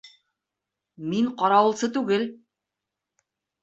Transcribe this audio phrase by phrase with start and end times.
[1.13, 2.29] Мин ҡарауылсы түгел!